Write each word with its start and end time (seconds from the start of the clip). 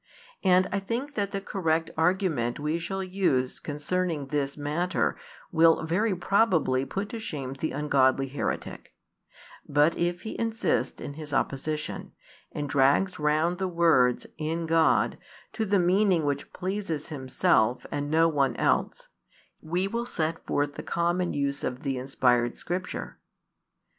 And 0.43 0.65
I 0.71 0.79
think 0.79 1.13
that 1.13 1.29
the 1.29 1.39
correct 1.39 1.91
argument 1.95 2.59
we 2.59 2.79
shall 2.79 3.03
use 3.03 3.59
concerning 3.59 4.29
this 4.29 4.57
matter 4.57 5.15
will 5.51 5.85
very 5.85 6.15
probably 6.15 6.85
put 6.85 7.07
to 7.09 7.19
shame 7.19 7.53
the 7.53 7.69
ungodly 7.71 8.27
heretic: 8.27 8.95
but 9.69 9.95
if 9.95 10.23
he 10.23 10.39
insists 10.39 10.99
in 10.99 11.13
his 11.13 11.35
opposition, 11.35 12.13
and 12.51 12.67
drags 12.67 13.19
round 13.19 13.59
the 13.59 13.67
words 13.67 14.25
"in 14.39 14.65
God" 14.65 15.19
to 15.53 15.65
the 15.65 15.77
meaning 15.77 16.25
which 16.25 16.51
pleases 16.51 17.09
himself 17.09 17.85
and 17.91 18.09
no 18.09 18.27
one 18.27 18.55
else, 18.55 19.07
we 19.61 19.87
will 19.87 20.07
set 20.07 20.43
|280 20.45 20.47
forth 20.47 20.73
the 20.73 20.81
common 20.81 21.33
use 21.35 21.63
of 21.63 21.83
the 21.83 21.99
inspired 21.99 22.57
Scripture. 22.57 23.19